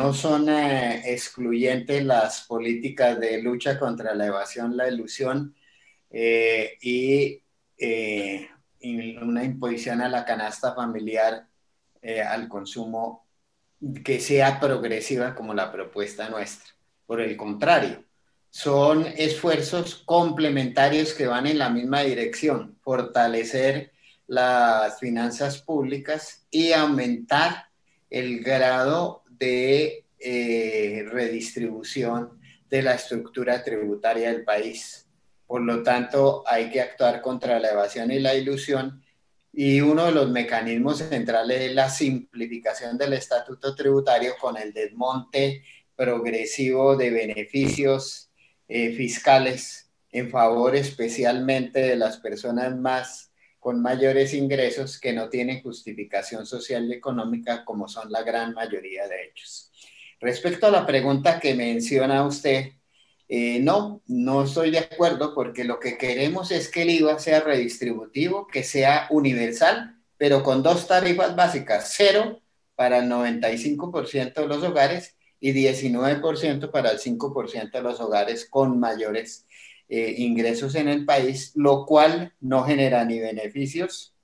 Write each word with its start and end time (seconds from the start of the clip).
no 0.00 0.14
son 0.14 0.48
eh, 0.48 1.02
excluyentes 1.12 2.02
las 2.02 2.46
políticas 2.46 3.20
de 3.20 3.42
lucha 3.42 3.78
contra 3.78 4.14
la 4.14 4.26
evasión, 4.26 4.74
la 4.74 4.88
ilusión 4.88 5.54
eh, 6.10 6.78
y, 6.80 7.42
una 9.20 9.44
imposición 9.44 10.00
a 10.00 10.08
la 10.08 10.24
canasta 10.24 10.74
familiar 10.74 11.46
al 12.02 12.48
consumo 12.48 13.26
que 14.02 14.20
sea 14.20 14.58
progresiva 14.58 15.34
como 15.34 15.52
la 15.52 15.70
propuesta 15.70 16.30
nuestra. 16.30 16.72
Por 17.06 17.20
el 17.20 17.36
contrario, 17.36 18.04
son 18.48 19.06
esfuerzos 19.16 19.96
complementarios 20.06 21.12
que 21.12 21.26
van 21.26 21.46
en 21.46 21.58
la 21.58 21.68
misma 21.68 22.00
dirección, 22.00 22.78
fortalecer 22.80 23.92
las 24.26 24.98
finanzas 24.98 25.60
públicas 25.60 26.46
y 26.50 26.72
aumentar 26.72 27.66
el 28.08 28.42
grado 28.42 29.19
de 29.40 30.04
eh, 30.18 31.04
redistribución 31.10 32.38
de 32.68 32.82
la 32.82 32.94
estructura 32.94 33.64
tributaria 33.64 34.30
del 34.30 34.44
país. 34.44 35.08
Por 35.46 35.62
lo 35.62 35.82
tanto, 35.82 36.44
hay 36.46 36.70
que 36.70 36.80
actuar 36.80 37.20
contra 37.22 37.58
la 37.58 37.72
evasión 37.72 38.12
y 38.12 38.20
la 38.20 38.34
ilusión 38.34 39.02
y 39.52 39.80
uno 39.80 40.04
de 40.04 40.12
los 40.12 40.30
mecanismos 40.30 40.98
centrales 40.98 41.62
es 41.62 41.74
la 41.74 41.90
simplificación 41.90 42.96
del 42.96 43.14
estatuto 43.14 43.74
tributario 43.74 44.34
con 44.40 44.56
el 44.56 44.72
desmonte 44.72 45.64
progresivo 45.96 46.96
de 46.96 47.10
beneficios 47.10 48.30
eh, 48.68 48.92
fiscales 48.92 49.90
en 50.12 50.30
favor 50.30 50.76
especialmente 50.76 51.80
de 51.80 51.96
las 51.96 52.18
personas 52.18 52.76
más 52.76 53.29
con 53.60 53.80
mayores 53.80 54.32
ingresos 54.34 54.98
que 54.98 55.12
no 55.12 55.28
tienen 55.28 55.62
justificación 55.62 56.46
social 56.46 56.88
y 56.88 56.94
económica 56.94 57.64
como 57.64 57.86
son 57.86 58.10
la 58.10 58.22
gran 58.22 58.54
mayoría 58.54 59.06
de 59.06 59.26
ellos. 59.26 59.70
Respecto 60.18 60.66
a 60.66 60.70
la 60.70 60.86
pregunta 60.86 61.38
que 61.38 61.54
menciona 61.54 62.26
usted, 62.26 62.72
eh, 63.28 63.60
no, 63.60 64.02
no 64.06 64.44
estoy 64.44 64.70
de 64.70 64.78
acuerdo 64.78 65.34
porque 65.34 65.64
lo 65.64 65.78
que 65.78 65.96
queremos 65.96 66.50
es 66.50 66.68
que 66.68 66.82
el 66.82 66.90
IVA 66.90 67.18
sea 67.18 67.40
redistributivo, 67.40 68.46
que 68.46 68.64
sea 68.64 69.06
universal, 69.10 69.96
pero 70.16 70.42
con 70.42 70.62
dos 70.62 70.88
tarifas 70.88 71.36
básicas, 71.36 71.94
cero 71.96 72.40
para 72.74 72.98
el 72.98 73.10
95% 73.10 74.34
de 74.34 74.46
los 74.46 74.64
hogares 74.64 75.16
y 75.38 75.52
19% 75.52 76.70
para 76.70 76.90
el 76.90 76.98
5% 76.98 77.70
de 77.70 77.82
los 77.82 78.00
hogares 78.00 78.46
con 78.48 78.80
mayores 78.80 79.46
eh, 79.92 80.14
ingresos 80.18 80.76
en 80.76 80.86
el 80.86 81.04
país, 81.04 81.50
lo 81.56 81.84
cual 81.84 82.32
no 82.40 82.62
genera 82.62 83.04
ni 83.04 83.18
beneficios 83.18 84.14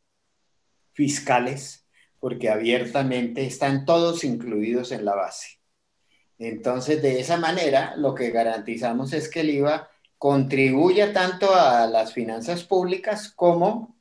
fiscales, 0.93 1.85
porque 2.21 2.51
abiertamente 2.51 3.45
están 3.45 3.85
todos 3.85 4.23
incluidos 4.23 4.93
en 4.93 5.05
la 5.05 5.17
base. 5.17 5.59
Entonces, 6.39 7.03
de 7.03 7.19
esa 7.19 7.37
manera, 7.37 7.97
lo 7.97 8.15
que 8.15 8.31
garantizamos 8.31 9.13
es 9.13 9.29
que 9.29 9.41
el 9.41 9.51
IVA 9.51 9.91
contribuya 10.19 11.13
tanto 11.13 11.53
a 11.53 11.89
las 11.89 12.13
finanzas 12.13 12.63
públicas 12.63 13.33
como 13.35 13.99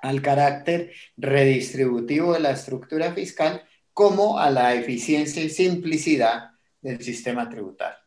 al 0.00 0.20
carácter 0.20 0.92
redistributivo 1.16 2.34
de 2.34 2.40
la 2.40 2.50
estructura 2.50 3.12
fiscal, 3.12 3.64
como 3.94 4.38
a 4.38 4.50
la 4.50 4.74
eficiencia 4.74 5.42
y 5.42 5.48
simplicidad 5.48 6.50
del 6.82 7.02
sistema 7.02 7.48
tributario. 7.48 7.99